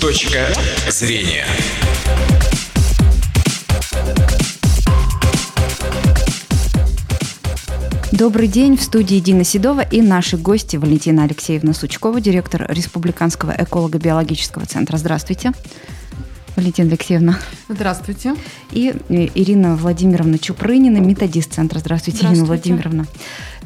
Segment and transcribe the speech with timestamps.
[0.00, 0.48] Точка
[0.88, 1.44] зрения.
[8.10, 8.78] Добрый день.
[8.78, 14.96] В студии Дина Седова и наши гости Валентина Алексеевна Сучкова, директор Республиканского эколого-биологического центра.
[14.96, 15.52] Здравствуйте.
[16.56, 17.38] Валентина Алексеевна.
[17.68, 18.34] Здравствуйте.
[18.72, 21.78] И э, Ирина Владимировна Чупрынина, методист центра.
[21.78, 22.40] Здравствуйте, Здравствуйте.
[22.40, 23.06] Ирина Владимировна.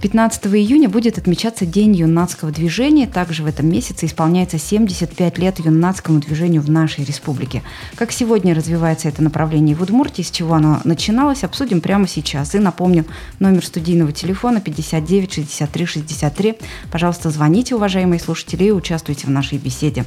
[0.05, 3.07] 15 июня будет отмечаться День юнацкого движения.
[3.07, 7.63] Также в этом месяце исполняется 75 лет юнацкому движению в нашей республике.
[7.95, 12.55] Как сегодня развивается это направление в Удмуртии, с чего оно начиналось, обсудим прямо сейчас.
[12.55, 13.07] И напомню,
[13.39, 16.55] номер студийного телефона 59 63 63.
[16.93, 20.05] Пожалуйста, звоните, уважаемые слушатели, и участвуйте в нашей беседе.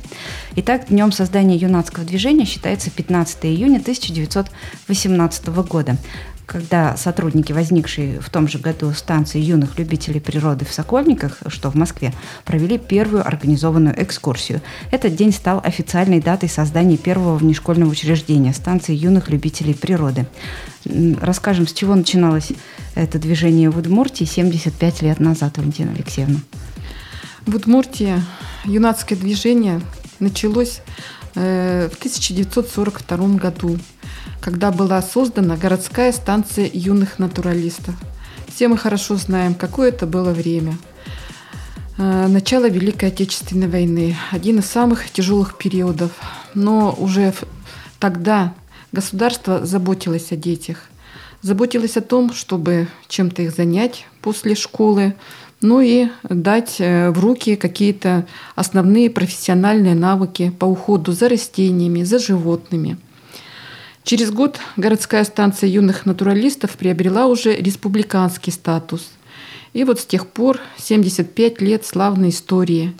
[0.57, 5.97] Итак, днем создания юнацкого движения считается 15 июня 1918 года
[6.47, 11.75] когда сотрудники, возникшие в том же году станции юных любителей природы в Сокольниках, что в
[11.75, 12.13] Москве,
[12.45, 14.61] провели первую организованную экскурсию.
[14.89, 20.25] Этот день стал официальной датой создания первого внешкольного учреждения станции юных любителей природы.
[21.21, 22.53] Расскажем, с чего начиналось
[22.95, 26.39] это движение в Удмуртии 75 лет назад, Валентина Алексеевна.
[27.45, 28.23] В Удмуртии
[28.63, 29.81] юнацкое движение
[30.19, 30.81] началось
[31.37, 33.77] в 1942 году
[34.39, 37.95] когда была создана городская станция юных натуралистов.
[38.47, 40.77] Все мы хорошо знаем, какое это было время.
[41.97, 46.11] Э, начало Великой Отечественной войны, один из самых тяжелых периодов.
[46.53, 47.33] Но уже
[47.99, 48.53] тогда
[48.91, 50.83] государство заботилось о детях.
[51.41, 55.15] Заботилось о том, чтобы чем-то их занять после школы,
[55.61, 62.19] ну и дать э, в руки какие-то основные профессиональные навыки по уходу за растениями, за
[62.19, 62.97] животными–
[64.07, 69.11] Через год городская станция юных натуралистов приобрела уже республиканский статус.
[69.73, 72.95] И вот с тех пор 75 лет славной истории.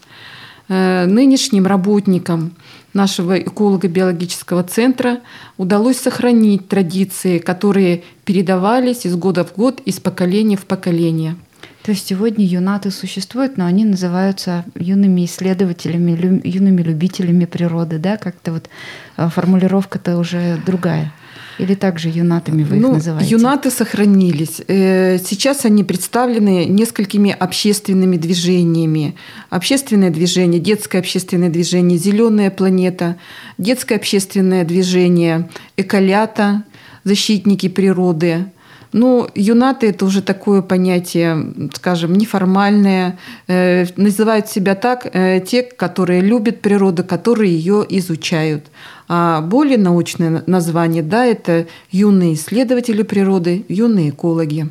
[0.67, 2.57] Э, нынешним работникам
[2.91, 5.21] нашего эколого-биологического центра
[5.55, 11.37] удалось сохранить традиции, которые передавались из года в год, из поколения в поколение–
[11.87, 18.17] то есть сегодня юнаты существуют, но они называются юными исследователями, лю, юными любителями природы, да?
[18.17, 18.69] Как-то вот
[19.15, 21.13] э, формулировка-то уже другая.
[21.59, 23.29] Или также юнатами вы ну, их называете?
[23.29, 24.59] Юнаты сохранились.
[24.67, 29.15] Э, сейчас они представлены несколькими общественными движениями.
[29.49, 33.15] Общественное движение, детское общественное движение «Зеленая планета»,
[33.57, 35.47] детское общественное движение
[35.77, 36.63] «Эколята»,
[37.05, 38.47] «Защитники природы»,
[38.91, 43.17] ну, юнаты– это уже такое понятие, скажем, неформальное.
[43.47, 48.65] Э, называют себя так э, те, которые любят природу, которые ее изучают.
[49.07, 54.69] А более научное название, да, это юные исследователи природы, юные экологи.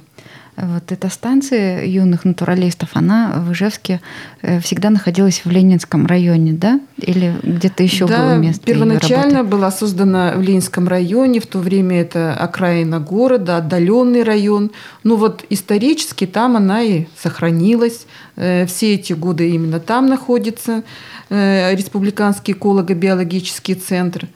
[0.56, 4.00] Вот эта станция юных натуралистов, она в Ижевске
[4.40, 6.80] э, всегда находилась в Ленинском районе, да?
[6.96, 8.64] Или где-то еще да, было место?
[8.64, 14.70] Первоначально была создана в Ленинском районе, в то время это окраина города, отдаленный район.
[15.04, 18.06] Но вот исторически там она и сохранилась.
[18.36, 20.84] Э, все эти годы именно там находится
[21.28, 24.26] э, Республиканский эколого-биологический центр.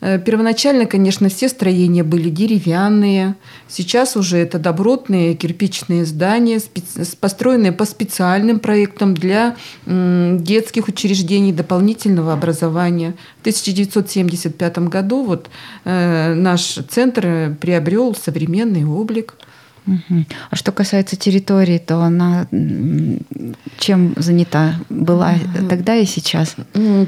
[0.00, 3.36] Э, первоначально, конечно, все строения были деревянные.
[3.68, 6.60] Сейчас уже это добротные кирпичные здания,
[7.20, 9.56] построенные по специальным проектам для
[9.86, 13.14] детских учреждений дополнительного образования.
[13.38, 15.50] В 1975 году вот
[15.84, 19.34] э, наш центр приобрел современный облик.
[20.50, 22.46] А что касается территории, то она
[23.78, 25.34] чем занята была
[25.68, 26.56] тогда и сейчас?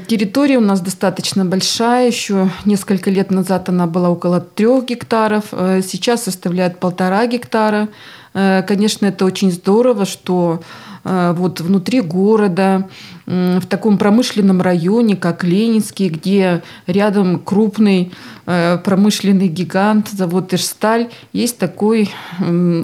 [0.07, 2.07] Территория у нас достаточно большая.
[2.07, 5.45] Еще несколько лет назад она была около трех гектаров.
[5.51, 7.89] Э, сейчас составляет полтора гектара.
[8.33, 10.61] Э, конечно, это очень здорово, что
[11.03, 12.87] вот внутри города,
[13.25, 18.11] в таком промышленном районе, как Ленинский, где рядом крупный
[18.45, 22.09] э, промышленный гигант, завод Ижсталь, есть такой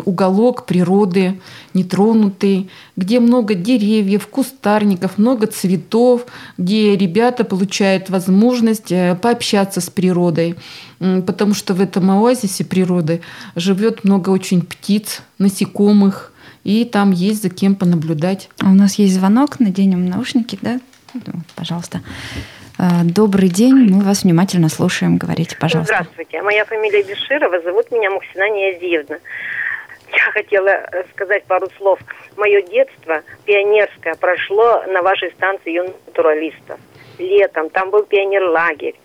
[0.06, 1.40] уголок природы,
[1.74, 6.25] нетронутый, где много деревьев, кустарников, много цветов,
[6.57, 10.56] где ребята получают возможность э, пообщаться с природой,
[11.00, 13.22] потому что в этом оазисе природы
[13.56, 16.31] живет много очень птиц, насекомых,
[16.64, 18.50] и там есть за кем понаблюдать.
[18.62, 20.80] А у нас есть звонок, наденем наушники, да?
[21.56, 22.02] Пожалуйста.
[22.78, 25.18] А, добрый день, мы вас внимательно слушаем.
[25.18, 25.96] Говорите, пожалуйста.
[25.96, 29.18] Здравствуйте, моя фамилия Беширова, зовут меня Мухсина Ниязиевна.
[30.12, 32.00] Я хотела сказать пару слов.
[32.38, 36.80] Мое детство пионерское прошло на вашей станции юных натуралистов.
[37.18, 38.96] Летом, там был пионер-лагерь.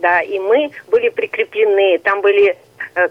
[0.00, 2.56] Да, и мы были прикреплены, там были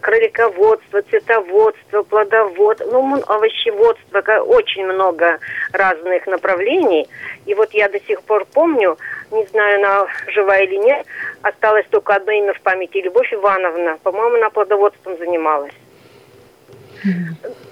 [0.02, 5.40] кролиководство, цветоводство, плодовод, ну, овощеводство, очень много
[5.72, 7.08] разных направлений.
[7.46, 8.98] И вот я до сих пор помню,
[9.32, 11.06] не знаю, она жива или нет,
[11.42, 13.98] осталось только одно имя в памяти, Любовь Ивановна.
[14.04, 15.74] По-моему, она плодоводством занималась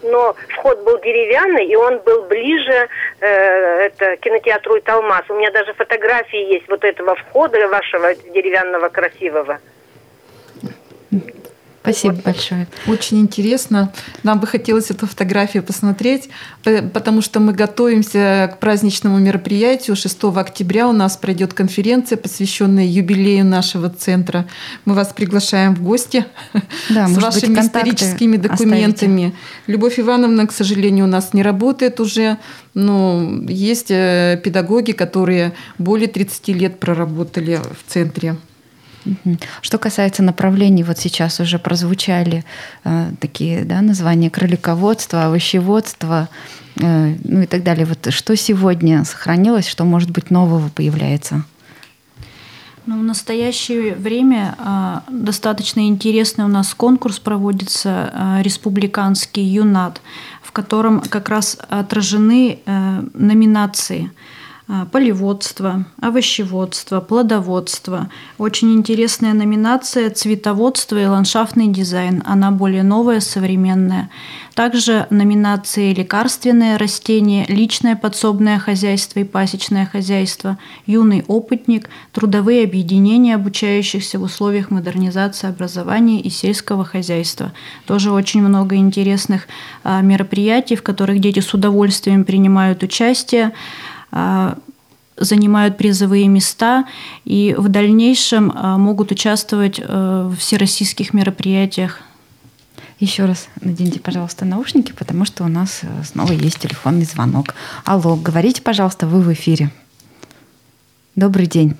[0.03, 2.87] но вход был деревянный, и он был ближе
[3.19, 5.23] э, это, кинотеатру Италмас.
[5.29, 9.59] У меня даже фотографии есть вот этого входа вашего деревянного красивого.
[11.81, 12.23] Спасибо вот.
[12.23, 12.67] большое.
[12.87, 13.91] Очень интересно.
[14.21, 16.29] Нам бы хотелось эту фотографию посмотреть,
[16.93, 19.95] потому что мы готовимся к праздничному мероприятию.
[19.95, 24.47] 6 октября у нас пройдет конференция, посвященная юбилею нашего центра.
[24.85, 26.25] Мы вас приглашаем в гости
[26.89, 29.25] да, с вашими быть, историческими документами.
[29.25, 29.33] Оставите.
[29.65, 32.37] Любовь Ивановна, к сожалению, у нас не работает уже,
[32.75, 38.35] но есть э, педагоги, которые более 30 лет проработали в центре.
[39.61, 42.43] Что касается направлений, вот сейчас уже прозвучали
[42.83, 46.29] э, такие да, названия кролиководства, овощеводства,
[46.75, 47.85] э, ну и так далее.
[47.85, 51.43] Вот что сегодня сохранилось, что, может быть, нового появляется?
[52.85, 60.01] Ну, в настоящее время э, достаточно интересный у нас конкурс проводится э, республиканский ЮНАТ,
[60.41, 64.11] в котором как раз отражены э, номинации–
[64.91, 68.09] полеводство, овощеводство, плодоводство.
[68.37, 72.23] Очень интересная номинация цветоводство и ландшафтный дизайн.
[72.25, 74.09] Она более новая, современная.
[74.55, 84.19] Также номинации лекарственные растения, личное подсобное хозяйство и пасечное хозяйство, юный опытник, трудовые объединения, обучающихся
[84.19, 87.53] в условиях модернизации образования и сельского хозяйства.
[87.85, 89.47] Тоже очень много интересных
[89.83, 93.53] а, мероприятий, в которых дети с удовольствием принимают участие.
[94.11, 94.57] А,
[95.17, 96.85] занимают призовые места
[97.25, 102.01] и в дальнейшем а, могут участвовать э, в всероссийских мероприятиях.
[102.99, 107.55] Еще раз наденьте, пожалуйста, наушники, потому что у нас э, снова есть телефонный звонок.
[107.85, 109.71] Алло, говорите, пожалуйста, вы в эфире.
[111.15, 111.75] Добрый день.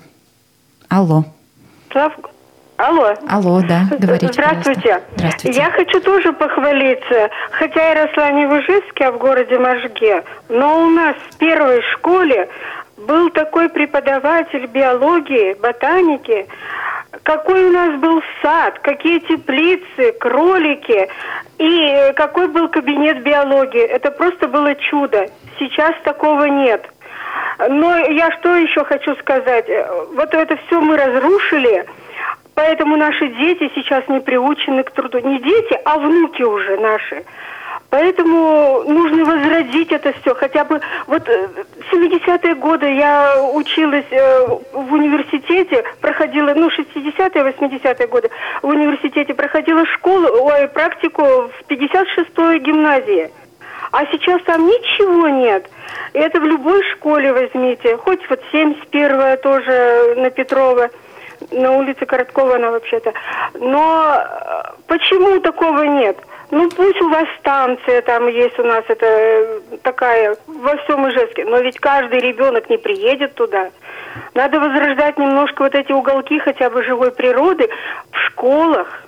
[0.88, 1.24] Алло.
[2.82, 3.14] Алло.
[3.30, 5.02] Алло, да, говорите, Здравствуйте.
[5.14, 5.56] Здравствуйте.
[5.56, 7.30] Я хочу тоже похвалиться.
[7.52, 11.80] Хотя я росла не в Ижевске, а в городе Можге, но у нас в первой
[11.92, 12.48] школе
[12.96, 16.48] был такой преподаватель биологии, ботаники,
[17.22, 21.08] какой у нас был сад, какие теплицы, кролики
[21.58, 23.82] и какой был кабинет биологии.
[23.82, 25.28] Это просто было чудо.
[25.56, 26.84] Сейчас такого нет.
[27.68, 29.66] Но я что еще хочу сказать?
[30.16, 31.86] Вот это все мы разрушили–
[32.54, 35.18] Поэтому наши дети сейчас не приучены к труду.
[35.18, 37.24] Не дети, а внуки уже наши.
[37.88, 40.34] Поэтому нужно возродить это все.
[40.34, 47.52] Хотя бы вот э, в 70-е годы я училась э, в университете, проходила, ну, 60-е,
[47.52, 48.30] 80-е годы
[48.62, 53.30] в университете проходила школу, ой, практику в 56-й гимназии.
[53.90, 55.68] А сейчас там ничего нет.
[56.14, 57.98] Это в любой школе возьмите.
[57.98, 60.88] Хоть вот 71-я тоже на Петрова
[61.50, 63.12] на улице Короткова она вообще-то.
[63.54, 66.16] Но э, почему такого нет?
[66.50, 71.46] Ну, пусть у вас станция там есть у нас, это э, такая во всем Ижевске,
[71.46, 73.70] но ведь каждый ребенок не приедет туда.
[74.34, 77.70] Надо возрождать немножко вот эти уголки хотя бы живой природы
[78.10, 79.02] в школах.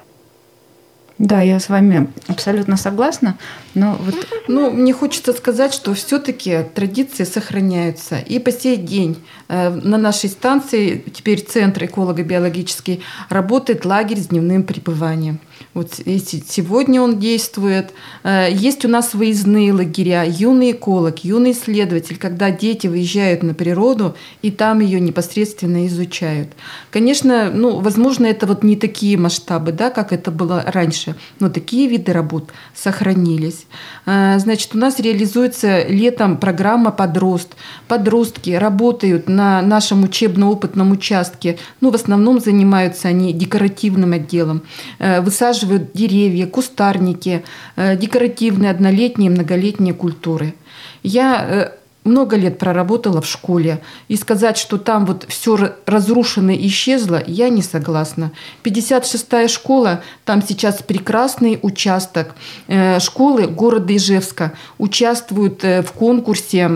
[1.19, 3.39] Да, я с вами абсолютно согласна.
[3.75, 4.15] Но вот...
[4.49, 8.19] Ну, мне хочется сказать, что все-таки традиции сохраняются.
[8.19, 14.65] И по сей день э, на нашей станции, теперь Центр эколого-биологический, работает лагерь с дневным
[14.65, 15.39] пребыванием.
[15.75, 17.93] Вот сегодня он действует.
[18.23, 24.15] Э, есть у нас выездные лагеря, юный эколог, юный исследователь, когда дети выезжают на природу
[24.43, 26.51] и там ее непосредственно изучают.
[26.91, 31.89] Конечно, ну, возможно, это вот не такие масштабы, да, как это было раньше, но такие
[31.89, 33.67] виды работ сохранились.
[34.07, 37.57] Э, значит, у нас реализуется летом программа «Подрост».
[37.89, 41.59] Подростки работают на нашем учебно-опытном участке.
[41.81, 44.63] Ну, в основном занимаются они декоративным отделом.
[44.99, 47.45] Э, высаживают деревья, кустарники,
[47.77, 50.55] э, декоративные однолетние, многолетние культуры.
[51.03, 51.71] Я э,
[52.05, 57.51] много лет проработала в школе, и сказать, что там вот все разрушено и исчезло, я
[57.51, 58.31] не согласна.
[58.63, 62.35] 56-я школа, там сейчас прекрасный участок.
[62.69, 66.71] Э, школы города Ижевска участвуют в конкурсе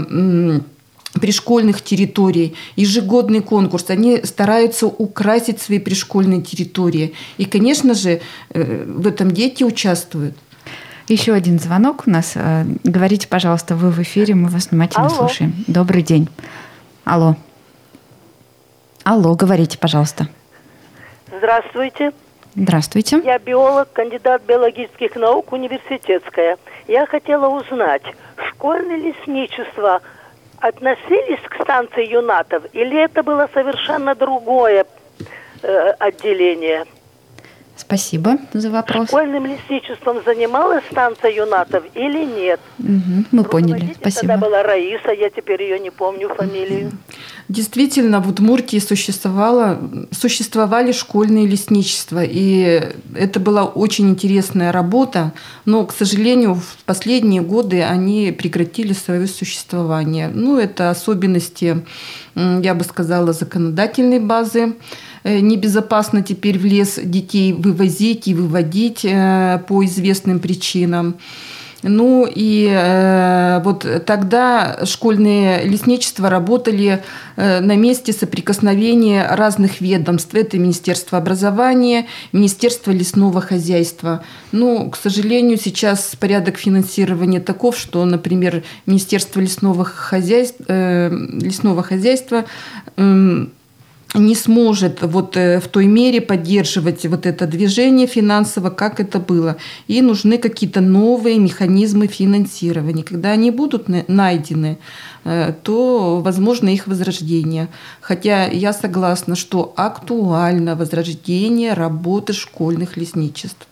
[1.14, 3.90] пришкольных территорий, ежегодный конкурс.
[3.90, 7.14] Они стараются украсить свои пришкольные территории.
[7.38, 10.36] И, конечно же, э, в этом дети участвуют.
[11.08, 12.32] Еще один звонок у нас.
[12.34, 15.16] Э, говорите, пожалуйста, вы в эфире, мы вас внимательно Алло.
[15.16, 15.54] слушаем.
[15.66, 16.28] Добрый день.
[17.04, 17.36] Алло.
[19.04, 20.28] Алло, говорите, пожалуйста.
[21.38, 22.12] Здравствуйте.
[22.54, 23.22] Здравствуйте.
[23.24, 26.58] Я биолог, кандидат биологических наук, университетская.
[26.88, 28.02] Я хотела узнать,
[28.50, 30.02] школьное лесничество
[30.60, 34.86] относились к станции юнатов или это было совершенно другое
[35.62, 36.84] э, отделение?
[37.78, 39.06] Спасибо за вопрос.
[39.06, 42.60] Школьным лесничеством занималась станция юнатов или нет?
[42.80, 43.94] Угу, мы поняли.
[44.00, 44.34] Спасибо.
[44.34, 46.90] Тогда была Раиса, я теперь ее не помню фамилию.
[47.48, 49.78] Действительно, в Удмуртии существовало,
[50.10, 52.82] существовали школьные лесничества, и
[53.14, 55.32] это была очень интересная работа,
[55.64, 60.28] но, к сожалению, в последние годы они прекратили свое существование.
[60.28, 61.84] Ну, это особенности,
[62.34, 64.74] я бы сказала, законодательной базы.
[65.24, 71.16] Э, небезопасно теперь в лес детей вывозить и выводить э, по известным причинам.
[71.82, 77.02] Ну и э, вот тогда школьные лесничества работали
[77.36, 80.34] э, на месте соприкосновения разных ведомств.
[80.34, 84.24] Это Министерство образования, Министерство лесного хозяйства.
[84.50, 91.10] Ну, к сожалению, сейчас порядок финансирования таков, что, например, Министерство лесного хозяйства, э,
[91.40, 92.44] лесного хозяйства
[92.96, 93.46] э,
[94.14, 99.56] не сможет вот э, в той мере поддерживать вот это движение финансово, как это было.
[99.86, 103.02] И нужны какие-то новые механизмы финансирования.
[103.02, 104.78] Когда они будут найдены,
[105.24, 107.68] э, то возможно их возрождение.
[108.00, 113.67] Хотя я согласна, что актуально возрождение работы школьных лесничеств.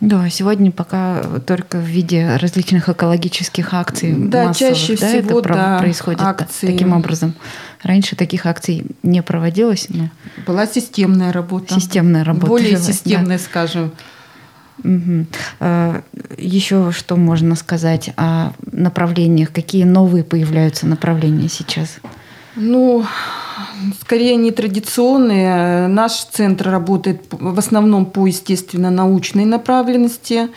[0.00, 4.14] Да, сегодня пока только в виде различных экологических акций.
[4.16, 6.70] Да, чаще да, всего это да, происходит акции.
[6.70, 7.34] таким образом.
[7.82, 9.86] Раньше таких акций не проводилось.
[9.88, 10.08] Но...
[10.46, 11.74] Была системная работа.
[11.74, 12.46] Системная работа.
[12.46, 13.44] Более системная, да.
[13.44, 13.92] скажем.
[14.84, 15.26] Угу.
[16.36, 19.52] Еще что можно сказать о направлениях?
[19.52, 21.98] Какие новые появляются направления сейчас?
[22.54, 23.04] Ну,
[24.00, 25.88] скорее нетрадиционные.
[25.88, 30.48] Наш центр работает в основном по естественно-научной направленности.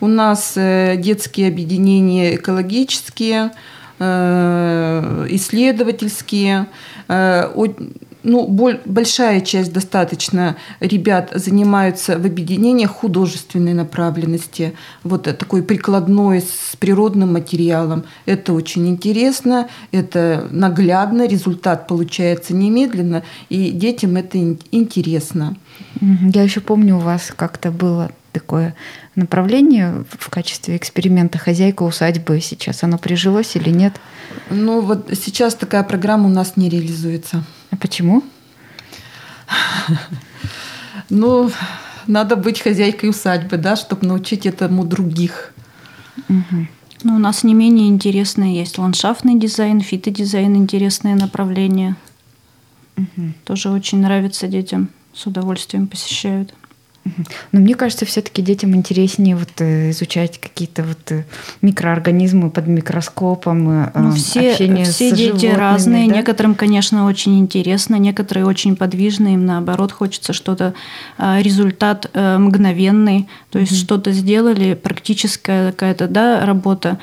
[0.00, 3.52] У нас э, детские объединения экологические,
[3.98, 6.66] э, исследовательские.
[8.22, 8.46] Э, ну,
[8.84, 14.74] большая часть достаточно ребят занимаются в объединениях художественной направленности,
[15.04, 18.04] вот такой прикладной с природным материалом.
[18.26, 24.38] Это очень интересно, это наглядно, результат получается немедленно, и детям это
[24.70, 25.56] интересно.
[26.00, 28.74] Я еще помню, у вас как-то было такое
[29.16, 33.94] направление в качестве эксперимента хозяйка усадьбы сейчас оно прижилось или нет?
[34.50, 37.44] Ну вот сейчас такая программа у нас не реализуется.
[37.70, 38.22] А почему?
[41.08, 41.50] Ну,
[42.06, 45.52] надо быть хозяйкой усадьбы, да, чтобы научить этому других.
[46.28, 46.66] Угу.
[47.02, 51.96] Ну, у нас не менее интересные есть ландшафтный дизайн, фитодизайн, интересное направление.
[52.96, 53.32] Угу.
[53.44, 56.54] Тоже очень нравится детям, с удовольствием посещают.
[57.52, 61.24] Но мне кажется, все-таки детям интереснее вот э, изучать какие-то вот э,
[61.62, 64.54] микроорганизмы под микроскопом, э, ну, все,
[64.84, 66.08] все дети разные.
[66.08, 66.16] Да?
[66.16, 70.74] Некоторым, конечно, очень интересно, некоторые очень подвижные, им наоборот хочется что-то
[71.18, 73.84] результат мгновенный, то есть mm-hmm.
[73.84, 76.98] что-то сделали, практическая какая-то да работа а,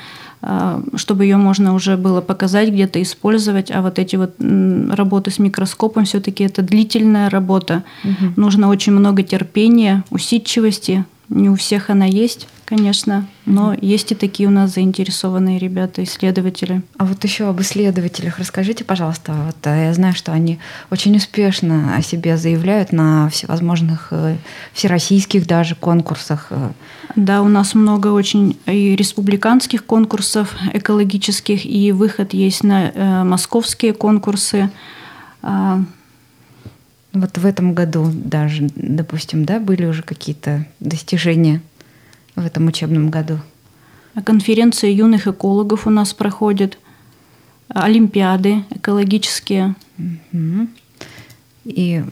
[0.94, 3.70] чтобы ее можно уже было показать, где-то использовать.
[3.70, 7.84] А вот эти вот работы с микроскопом все-таки это длительная работа.
[8.04, 8.40] Угу.
[8.40, 11.04] Нужно очень много терпения, усидчивости.
[11.30, 16.82] Не у всех она есть, конечно, но есть и такие у нас заинтересованные ребята, исследователи.
[16.96, 19.34] А вот еще об исследователях расскажите, пожалуйста.
[19.34, 20.58] Вот э, я знаю, что они
[20.90, 24.36] очень успешно о себе заявляют на всевозможных э,
[24.72, 26.46] всероссийских даже конкурсах.
[26.48, 26.70] Э,
[27.14, 34.70] да, у нас много очень и республиканских конкурсов экологических, и выход есть на московские конкурсы.
[37.12, 41.60] А, вот в этом году даже, допустим, да, были уже какие-то достижения
[42.34, 43.38] в этом учебном году?
[44.24, 46.78] Конференция юных экологов у нас проходит,
[47.68, 49.74] олимпиады экологические.
[49.98, 50.68] Угу.
[51.64, 52.02] И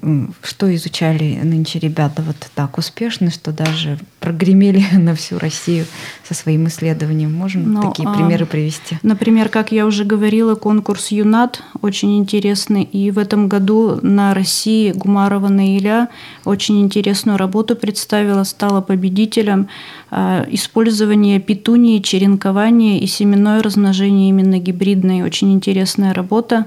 [0.42, 5.86] что изучали нынче ребята вот так успешно, что даже прогремели на всю Россию
[6.24, 7.32] со своим исследованием.
[7.32, 8.98] Можем Но, ну, такие а, примеры привести?
[9.02, 12.82] Например, как я уже говорила, конкурс ЮНАТ очень интересный.
[12.82, 16.08] И в этом году на России Гумарова Наиля
[16.44, 19.68] очень интересную работу представила, стала победителем
[20.10, 25.22] а, использования петунии, черенкования и семенное размножение именно гибридной.
[25.22, 26.66] Очень интересная работа.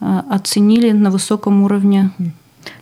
[0.00, 2.10] Э, оценили на высоком уровне.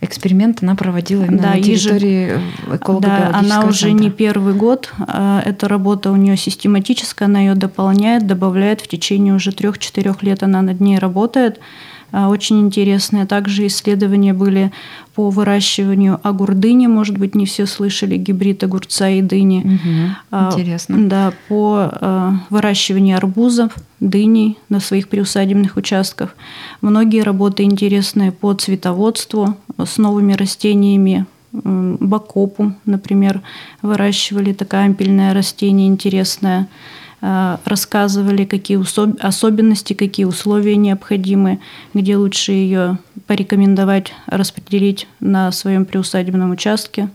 [0.01, 2.41] Эксперимент она проводила именно да, на территории
[2.73, 4.03] эколого Да, она уже центра.
[4.03, 4.93] не первый год.
[5.07, 8.81] Э, эта работа у нее систематическая, она ее дополняет, добавляет.
[8.81, 11.61] В течение уже трех-четырех лет она над ней работает.
[12.15, 13.27] Очень интересные.
[13.27, 14.71] Также исследования были
[15.15, 19.79] по выращиванию огурдыни, может быть, не все слышали, гибрид огурца и дыни.
[20.31, 21.09] Угу, интересно.
[21.09, 26.37] Да, по выращиванию арбузов, дыней на своих приусадебных участках.
[26.81, 33.41] Многие работы интересные по цветоводству с новыми растениями, бакопу, например,
[33.81, 36.69] выращивали такое ампельное растение интересное,
[37.65, 38.79] рассказывали, какие
[39.27, 41.61] особенности, какие условия необходимы,
[41.95, 47.09] где лучше ее порекомендовать распределить на своем приусадебном участке.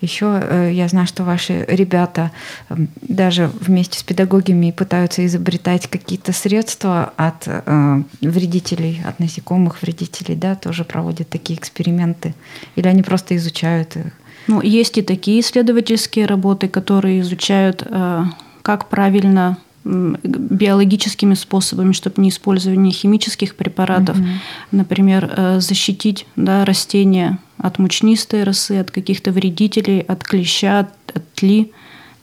[0.00, 2.30] Еще э, я знаю, что ваши ребята
[2.70, 10.36] эм, даже вместе с педагогами пытаются изобретать какие-то средства от э, вредителей, от насекомых вредителей,
[10.36, 12.34] да, тоже проводят такие эксперименты.
[12.76, 14.12] Или они просто изучают их?
[14.50, 18.24] Ну, есть и такие исследовательские работы, которые изучают, э,
[18.62, 24.26] как правильно биологическими способами, чтобы не использование химических препаратов, угу.
[24.72, 31.32] например, э, защитить да, растения от мучнистой росы, от каких-то вредителей, от клеща, от, от
[31.34, 31.72] тли.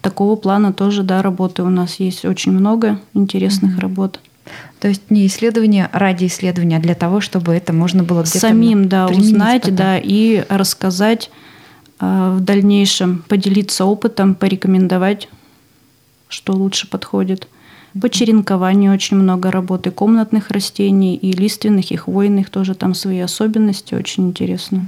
[0.01, 3.81] Такого плана тоже да, работы у нас есть очень много интересных угу.
[3.81, 4.19] работ.
[4.79, 8.89] То есть не исследование ради исследования, а для того, чтобы это можно было где-то самим
[8.89, 9.75] да узнать, потом.
[9.77, 11.31] да и рассказать
[11.99, 15.27] в дальнейшем, поделиться опытом, порекомендовать
[16.29, 17.47] что лучше подходит.
[17.99, 23.95] По черенкованию очень много работы комнатных растений, и лиственных, и хвойных тоже там свои особенности,
[23.95, 24.85] очень интересно.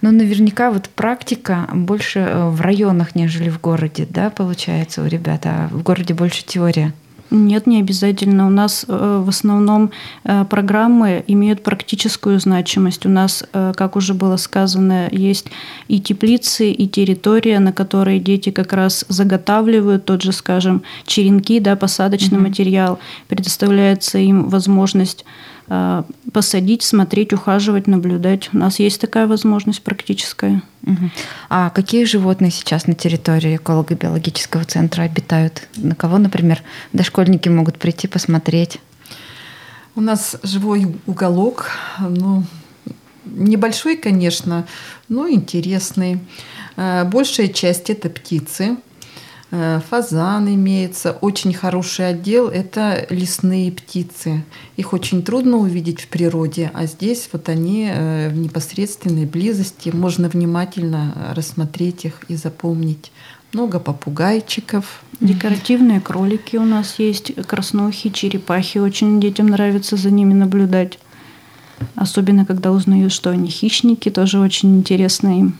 [0.00, 5.44] Но наверняка вот практика больше э, в районах, нежели в городе, да, получается у ребят,
[5.44, 6.92] а в городе больше теория.
[7.32, 8.46] Нет, не обязательно.
[8.46, 9.90] У нас э, в основном
[10.24, 13.06] э, программы имеют практическую значимость.
[13.06, 15.46] У нас, э, как уже было сказано, есть
[15.88, 21.74] и теплицы, и территория, на которой дети как раз заготавливают тот же, скажем, черенки, да,
[21.74, 22.48] посадочный угу.
[22.48, 22.98] материал.
[23.28, 25.24] Предоставляется им возможность
[26.32, 28.50] посадить, смотреть, ухаживать, наблюдать.
[28.52, 30.62] У нас есть такая возможность практическая.
[30.84, 31.10] Угу.
[31.48, 35.68] А какие животные сейчас на территории эколого-биологического центра обитают?
[35.76, 36.62] На кого, например,
[36.92, 38.80] дошкольники могут прийти посмотреть?
[39.94, 42.44] У нас живой уголок, ну,
[43.24, 44.66] небольшой, конечно,
[45.08, 46.20] но интересный.
[46.76, 48.76] Э, большая часть это птицы.
[49.54, 51.12] Э, фазан имеется.
[51.20, 54.44] Очень хороший отдел– это лесные птицы.
[54.78, 59.90] Их очень трудно увидеть в природе, а здесь вот они э, в непосредственной близости.
[59.90, 63.12] Можно внимательно рассмотреть их и запомнить.
[63.52, 65.02] Много попугайчиков.
[65.20, 68.78] Декоративные кролики у нас есть, краснухи, черепахи.
[68.78, 70.98] Очень детям нравится за ними наблюдать.
[71.94, 75.58] Особенно, когда узнают, что они хищники, тоже очень интересно им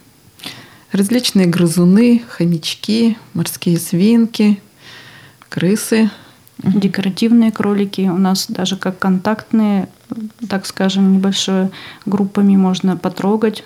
[0.93, 4.61] различные грызуны, хомячки, морские свинки,
[5.49, 6.11] крысы.
[6.59, 9.89] Декоративные кролики у нас даже как контактные,
[10.49, 11.71] так скажем, небольшой
[12.07, 13.65] группами можно потрогать,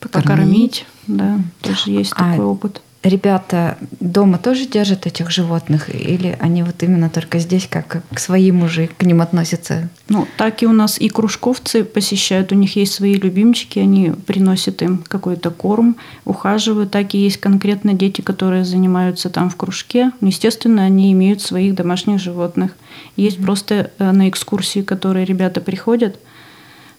[0.00, 0.24] покормить.
[0.26, 6.62] покормить да, тоже есть а такой опыт ребята дома тоже держат этих животных, или они
[6.62, 9.88] вот именно только здесь как к своим уже к ним относятся?
[10.08, 14.82] Ну, так и у нас и кружковцы посещают, у них есть свои любимчики, они приносят
[14.82, 20.10] им какой-то корм, ухаживают, так и есть конкретно дети, которые занимаются там в кружке.
[20.20, 22.72] Естественно, они имеют своих домашних животных.
[23.16, 23.44] Есть mm-hmm.
[23.44, 26.18] просто э, на экскурсии, которые ребята приходят,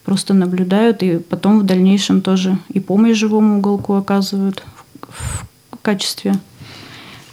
[0.06, 4.64] просто наблюдают и потом в дальнейшем тоже и помощь живому уголку оказывают
[5.02, 5.46] в
[5.88, 6.34] качестве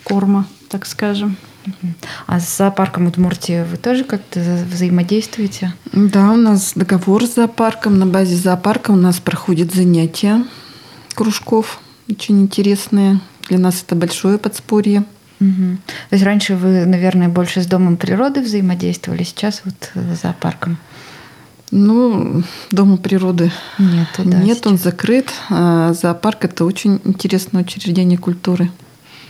[0.04, 1.36] корма, так скажем.
[2.28, 4.38] А с зоопарком Удмуртии вы тоже как-то
[4.70, 5.74] взаимодействуете?
[5.92, 7.98] Да, у нас договор с зоопарком.
[7.98, 10.44] На базе зоопарка у нас проходят занятия
[11.14, 11.80] кружков.
[12.08, 13.18] Очень интересные.
[13.48, 15.02] Для нас это большое подспорье.
[15.40, 15.78] Угу.
[16.10, 20.78] То есть раньше вы, наверное, больше с Домом природы взаимодействовали, сейчас вот с зоопарком.
[21.70, 24.72] Ну, Дома природы нет, да, нет, сейчас.
[24.72, 25.32] он закрыт.
[25.50, 28.70] А зоопарк это очень интересное учреждение культуры.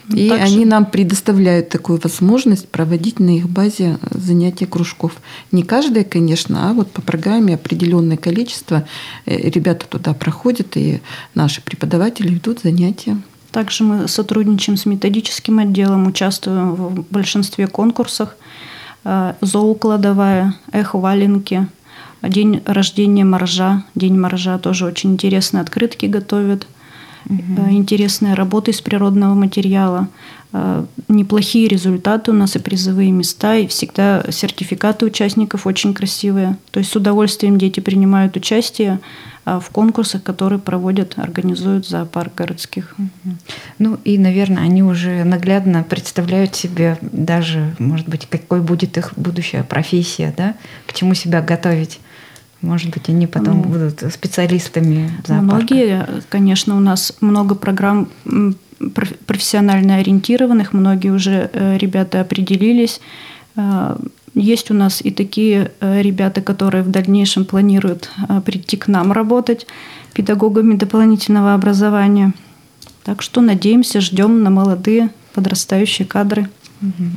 [0.09, 0.45] Ну, И Также...
[0.45, 5.17] они нам предоставляют такую возможность проводить на их базе занятия кружков.
[5.51, 8.87] Не каждое, конечно, а вот по программе определенное количество
[9.25, 11.01] э, ребята туда проходят, и
[11.35, 13.17] наши преподаватели ведут занятия.
[13.51, 18.31] Также мы сотрудничаем с методическим отделом, участвуем в большинстве конкурсов.
[19.05, 21.67] Э, Зоокладовая, эхо валенки–
[22.29, 23.85] День рождения моржа.
[23.95, 26.67] День моржа тоже очень интересные открытки готовят.
[27.29, 27.71] Угу.
[27.71, 30.09] Интересные работы из природного материала.
[30.53, 36.57] Э, неплохие результаты у нас и призовые места, и всегда сертификаты участников очень красивые.
[36.71, 39.01] То есть с удовольствием дети принимают участие
[39.45, 42.95] а, в конкурсах, которые проводят, организуют зоопарк городских.
[43.79, 49.63] Ну и, наверное, они уже наглядно представляют себе даже, может быть, какой будет их будущая
[49.65, 50.55] профессия, да,
[50.87, 52.01] к чему себя готовить.
[52.65, 55.55] Может быть, они потом ну, будут специалистами зоопарка.
[55.55, 58.09] Многие, конечно, у нас много программ
[59.27, 63.01] профессионально ориентированных, многие уже э, ребята определились.
[63.57, 63.97] Э,
[64.35, 68.11] есть у нас и такие э, ребята, которые в дальнейшем планируют
[68.45, 69.67] прийти к нам работать
[70.13, 72.33] педагогами дополнительного образования.
[73.05, 76.49] Так что надеемся, ждем на молодые подрастающие кадры.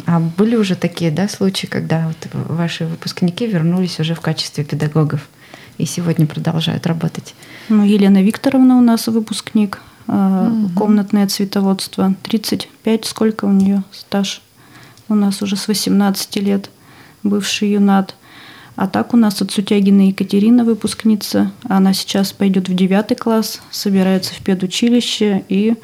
[0.05, 5.27] А были уже такие да, случаи, когда вот ваши выпускники вернулись уже в качестве педагогов
[5.77, 7.35] и сегодня продолжают работать?
[7.69, 10.69] Ну, Елена Викторовна у нас выпускник угу.
[10.75, 12.15] комнатное цветоводство.
[12.23, 14.41] 35, сколько у нее стаж?
[15.09, 16.69] У нас уже с 18 лет
[17.23, 18.15] бывший юнат.
[18.75, 21.51] А так у нас от Сутягина Екатерина выпускница.
[21.67, 25.75] Она сейчас пойдет в девятый класс, собирается в педучилище и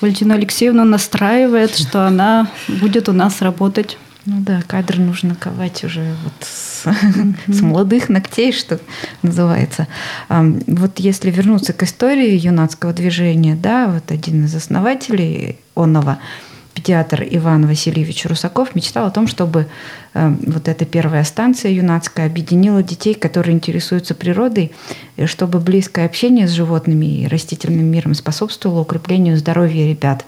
[0.00, 3.98] Валентина Алексеевна настраивает, что она будет у нас работать.
[4.26, 7.34] Ну да, кадр нужно ковать уже вот с, mm-hmm.
[7.52, 8.78] с молодых ногтей, что
[9.22, 9.88] называется.
[10.28, 16.18] Вот если вернуться к истории юнацкого движения, да, вот один из основателей Онова–
[16.74, 19.66] педиатр Иван Васильевич Русаков мечтал о том, чтобы
[20.14, 24.72] э, вот эта первая станция юнацкая объединила детей, которые интересуются природой,
[25.16, 30.24] и чтобы близкое общение с животными и растительным миром способствовало укреплению здоровья ребят.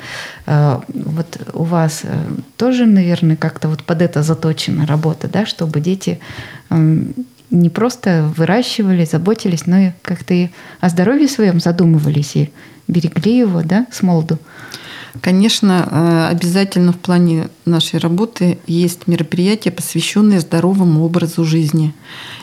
[0.47, 2.13] Э, вот у вас э,
[2.57, 6.19] тоже, наверное, как-то вот под это заточена работа, да, чтобы дети
[6.71, 7.05] э,
[7.51, 10.49] не просто выращивали, заботились, но и как-то и
[10.81, 12.51] о здоровье своем задумывались и
[12.89, 14.39] берегли его, да, с молоду.
[15.21, 21.95] Конечно, э, обязательно в плане нашей работы есть мероприятия, посвященные здоровому образу жизни.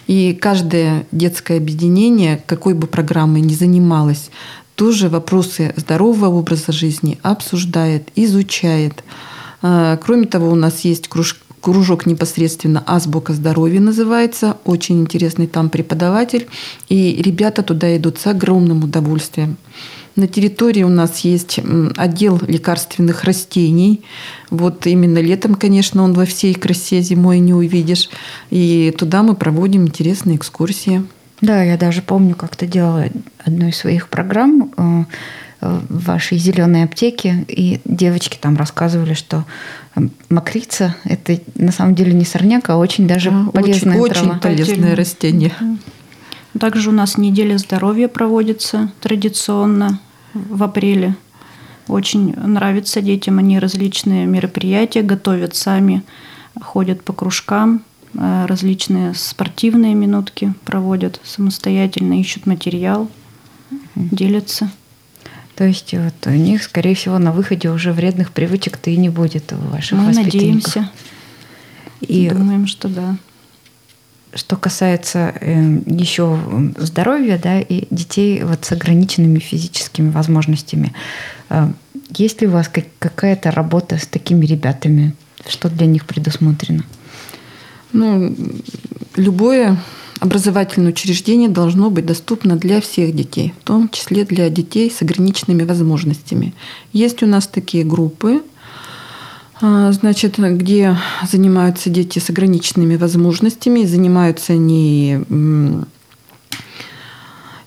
[0.05, 4.29] И каждое детское объединение, какой бы программой ни занималось,
[4.75, 9.03] тоже вопросы здорового образа жизни обсуждает, изучает.
[9.63, 14.57] Э, кроме того, у нас есть кружки кружок непосредственно «Азбука здоровья» называется.
[14.63, 16.47] Очень интересный там преподаватель.
[16.87, 19.57] И ребята туда идут с огромным удовольствием.
[20.19, 21.61] На территории у нас есть
[21.95, 24.03] отдел лекарственных растений.
[24.49, 28.09] Вот именно летом, конечно, он во всей красе, зимой не увидишь.
[28.49, 31.05] И туда мы проводим интересные экскурсии.
[31.39, 33.05] Да, я даже помню, как-то делала
[33.45, 35.05] одну из своих программ э,
[35.61, 39.45] в вашей зеленой аптеке, и девочки там рассказывали, что
[40.27, 44.31] мокрица– это на самом деле не сорняк, а очень даже да, полезное очень, трава.
[44.31, 45.53] Очень полезное растение.
[46.59, 50.01] Также у нас неделя здоровья проводится традиционно
[50.33, 51.15] в апреле.
[51.87, 56.03] Очень нравится детям, они различные мероприятия готовят сами,
[56.61, 63.09] ходят по кружкам, э, различные спортивные минутки проводят самостоятельно, ищут материал,
[63.95, 64.69] делятся.
[65.55, 69.51] То есть вот у них, скорее всего, на выходе уже вредных привычек-то и не будет
[69.51, 70.89] у ваших Мы надеемся.
[72.01, 73.17] И думаем, что да.
[74.33, 76.39] Что касается э, еще
[76.77, 80.93] здоровья, да, и детей вот с ограниченными физическими возможностями,
[81.49, 81.71] э,
[82.15, 85.13] есть ли у вас как, какая-то работа с такими ребятами?
[85.47, 86.83] Что для них предусмотрено?
[87.91, 88.35] Ну,
[89.15, 89.77] любое
[90.19, 95.63] образовательное учреждение должно быть доступно для всех детей, в том числе для детей с ограниченными
[95.63, 96.53] возможностями.
[96.93, 98.41] Есть у нас такие группы, а,
[99.61, 100.95] значит, где
[101.29, 105.19] занимаются дети с ограниченными возможностями, занимаются они,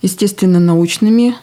[0.01, 1.35] естественно, научными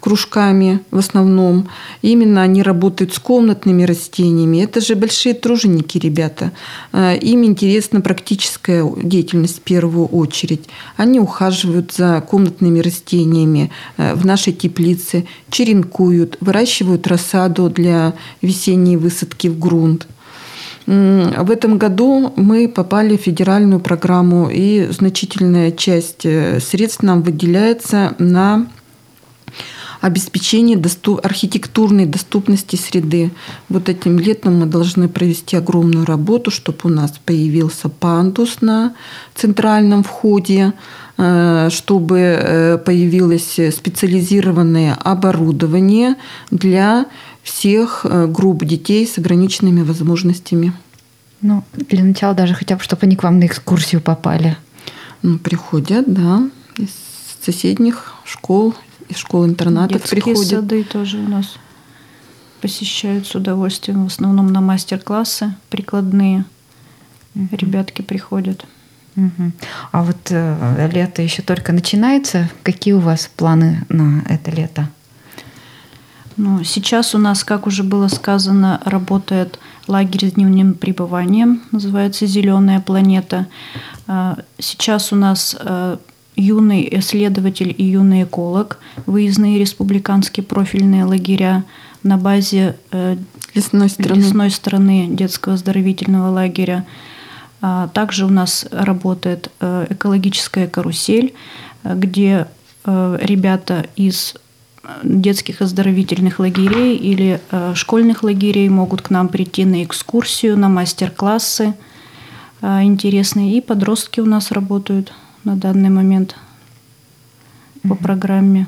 [0.00, 1.68] кружками в основном.
[2.02, 4.62] Именно они работают с комнатными растениями.
[4.62, 6.52] Это же большие труженики, ребята.
[6.92, 10.64] Э, им интересна практическая деятельность в первую очередь.
[10.96, 19.48] Они ухаживают за комнатными растениями э, в нашей теплице, черенкуют, выращивают рассаду для весенней высадки
[19.48, 20.06] в грунт.
[20.86, 28.14] В этом году мы попали в федеральную программу, и значительная часть э, средств нам выделяется
[28.18, 28.66] на
[30.02, 33.30] обеспечение доступ, архитектурной доступности среды.
[33.70, 38.94] Вот этим летом мы должны провести огромную работу, чтобы у нас появился пандус на
[39.34, 40.74] центральном входе,
[41.16, 46.16] э, чтобы э, появилось специализированное оборудование
[46.50, 47.06] для
[47.44, 50.72] всех э, групп детей с ограниченными возможностями.
[51.42, 54.56] Ну, для начала даже хотя бы, чтобы они к вам на экскурсию попали.
[55.22, 56.90] Ну, приходят, да, из
[57.42, 58.74] соседних школ,
[59.08, 60.50] из школ-интернатов Детские приходят.
[60.50, 61.56] сады тоже у нас
[62.62, 64.04] посещают с удовольствием.
[64.04, 66.46] В основном на мастер-классы прикладные.
[67.34, 67.48] Угу.
[67.52, 68.64] Ребятки приходят.
[69.16, 69.52] Угу.
[69.92, 72.48] А вот э, лето еще только начинается.
[72.62, 74.88] Какие у вас планы на это лето?
[76.36, 82.80] Ну, сейчас у нас, как уже было сказано, работает лагерь с дневным пребыванием, называется «Зеленая
[82.80, 83.46] планета».
[84.08, 85.96] А, сейчас у нас э,
[86.34, 91.64] юный исследователь и юный эколог, выездные республиканские профильные лагеря
[92.02, 93.16] на базе э,
[93.54, 96.84] лесной страны, лесной страны детского оздоровительного лагеря.
[97.62, 101.34] А, также у нас работает э, экологическая карусель,
[101.84, 102.48] где
[102.86, 104.34] ребята из
[105.02, 111.74] детских оздоровительных лагерей или э, школьных лагерей могут к нам прийти на экскурсию, на мастер-классы
[112.60, 113.56] э, интересные.
[113.56, 115.12] И подростки у нас работают
[115.44, 116.36] на данный момент
[117.88, 118.66] по программе.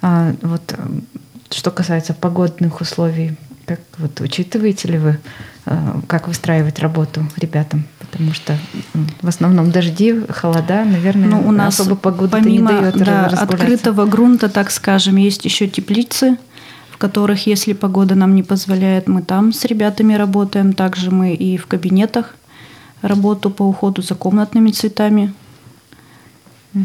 [0.00, 0.76] А, вот э,
[1.50, 5.18] что касается погодных условий, как вот учитываете ли вы,
[6.06, 7.86] как выстраивать работу ребятам?
[8.12, 8.58] потому что
[9.22, 14.04] в основном дожди, холода, наверное, ну, у нас особо погода помимо не дает да, открытого
[14.04, 16.36] грунта, так скажем, есть еще теплицы,
[16.90, 20.74] в которых, если погода нам не позволяет, мы там с ребятами работаем.
[20.74, 22.34] Также мы и в кабинетах
[23.00, 25.32] работу по уходу за комнатными цветами.
[26.74, 26.84] Угу.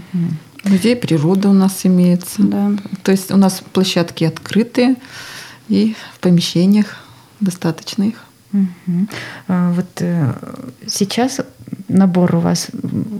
[0.63, 2.41] Музей природы у нас имеется.
[2.41, 2.71] Да.
[3.03, 4.95] То есть у нас площадки открытые
[5.69, 6.97] и в помещениях
[7.39, 8.23] достаточно их.
[8.53, 9.07] Угу.
[9.47, 10.33] Вот э,
[10.87, 11.41] сейчас
[11.89, 12.67] набор у вас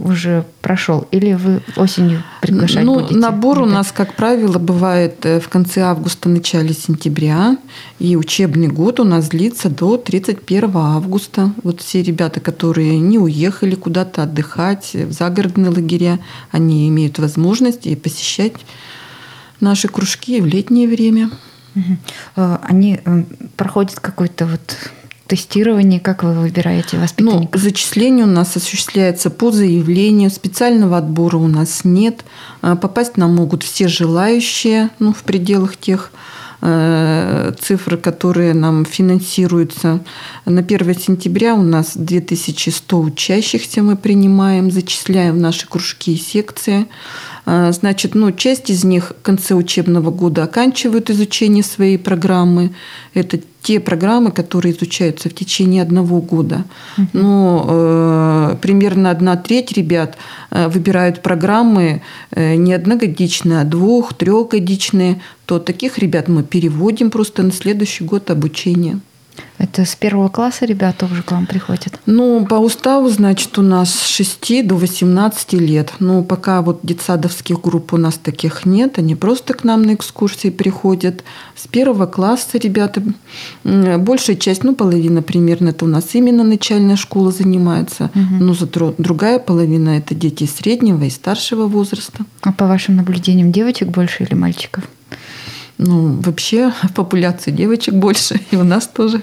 [0.02, 3.16] уже прошел, или вы осенью приглашать ну, будете?
[3.16, 7.58] Набор у нас, как правило, бывает э, в конце августа, начале сентября,
[7.98, 11.52] и учебный год у нас длится до 31 августа.
[11.62, 16.18] Вот все ребята, которые не уехали куда-то отдыхать в загородные лагеря,
[16.50, 18.54] они имеют возможность и посещать
[19.60, 21.30] наши кружки в летнее время.
[22.34, 23.00] Они
[23.56, 24.76] проходят какой-то вот
[25.28, 27.50] тестирование, как вы выбираете воспитанников?
[27.52, 32.24] Ну, зачисление у нас осуществляется по заявлению, специального отбора у нас нет.
[32.62, 36.10] А, попасть нам могут все желающие, ну, в пределах тех
[36.60, 40.00] э, цифр, которые нам финансируются.
[40.46, 46.86] На 1 сентября у нас 2100 учащихся мы принимаем, зачисляем в наши кружки и секции.
[47.50, 52.72] А, значит, ну, часть из них в конце учебного года оканчивают изучение своей программы.
[53.14, 56.64] Это те программы, которые изучаются в течение одного года.
[57.14, 60.18] Но э, примерно одна треть ребят
[60.50, 65.22] э, выбирают программы э, не одногодичные, а двух-, трехгодичные.
[65.46, 69.00] То таких ребят мы переводим просто на следующий год обучения.
[69.58, 71.98] Это с первого класса ребята уже к вам приходят?
[72.06, 75.92] Ну, по уставу, значит, у нас с 6 до 18 лет.
[75.98, 78.98] Ну, пока вот детсадовских групп у нас таких нет.
[78.98, 81.24] Они просто к нам на экскурсии приходят.
[81.56, 83.02] С первого класса ребята,
[83.64, 88.10] большая часть, ну, половина примерно, это у нас именно начальная школа занимается.
[88.14, 88.44] Угу.
[88.44, 92.24] Ну, зато другая половина– это дети среднего и старшего возраста.
[92.42, 94.84] А по вашим наблюдениям, девочек больше или мальчиков?
[95.78, 99.22] Ну, вообще популяции девочек больше, и у нас тоже.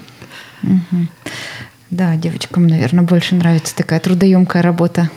[0.62, 1.06] Угу.
[1.90, 5.10] Да, девочкам, наверное, больше нравится такая трудоемкая работа.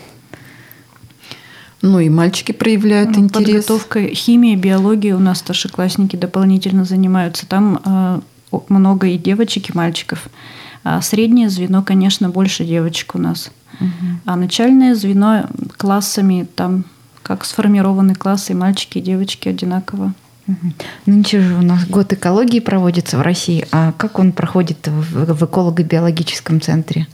[1.82, 3.66] Ну и мальчики проявляют ну, интерес.
[3.66, 7.48] Подготовкой химии, биологии у нас старшеклассники дополнительно занимаются.
[7.48, 8.20] Там э,
[8.68, 10.28] много и девочек, и мальчиков.
[10.84, 13.52] А среднее звено, конечно, больше девочек у нас.
[13.80, 13.90] Угу.
[14.26, 15.48] А начальное звено
[15.78, 16.84] классами, там
[17.24, 20.14] как сформированы классы, и мальчики, и девочки одинаково.
[21.06, 23.66] Нынче же у нас год экологии проводится в России.
[23.72, 27.08] А как он проходит в, в эколого-биологическом центре?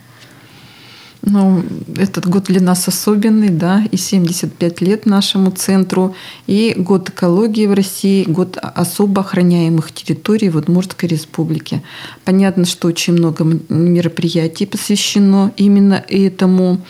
[1.27, 1.63] Ну,
[1.97, 7.73] этот год для нас особенный, да, и 75 лет нашему центру, и год экологии в
[7.73, 11.81] России, год особо охраняемых территорий в Удмуртской республике.
[12.25, 16.81] Понятно, что очень много мероприятий посвящено именно этому.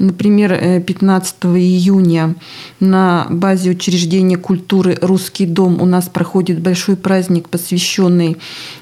[0.00, 2.34] Например, 15 э, июня
[2.80, 8.38] на базе учреждения культуры «Русский дом» у нас проходит большой праздник, посвященный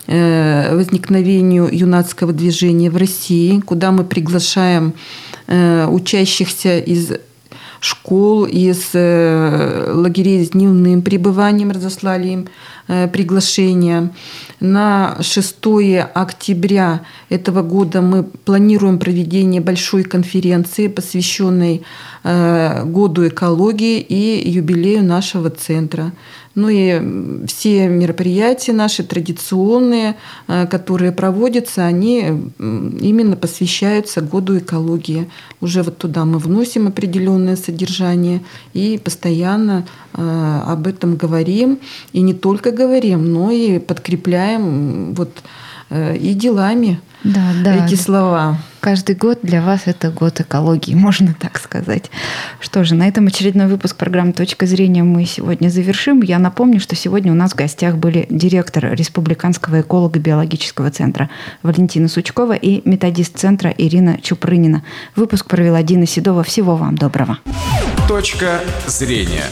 [0.06, 4.92] э, возникновению юнацкого движения в России, куда мы приглашаем
[5.48, 7.10] э, учащихся из
[7.80, 12.48] школ, из лагерей с дневным пребыванием, разослали им
[13.12, 14.10] приглашение.
[14.60, 15.56] На 6
[16.14, 21.82] октября этого года мы планируем проведение большой конференции, посвященной
[22.24, 26.12] э, году экологии и юбилею нашего центра.
[26.56, 30.16] Ну и все мероприятия наши традиционные,
[30.48, 32.18] э, которые проводятся, они
[32.58, 35.30] именно посвящаются году экологии.
[35.60, 38.40] Уже вот туда мы вносим определенное содержание
[38.74, 41.78] и постоянно э, об этом говорим.
[42.12, 45.42] И не только говорим, но и подкрепляем вот
[45.90, 48.58] э, и делами да, да, эти слова.
[48.80, 52.10] каждый год для вас это год экологии, можно так сказать.
[52.60, 56.22] Что же, на этом очередной выпуск программы «Точка зрения» мы сегодня завершим.
[56.22, 61.28] Я напомню, что сегодня у нас в гостях были директор Республиканского эколого-биологического центра
[61.62, 64.84] Валентина Сучкова и методист центра Ирина Чупрынина.
[65.16, 66.44] Выпуск провела Дина Седова.
[66.44, 67.38] Всего вам доброго.
[68.06, 69.44] Точка зрения.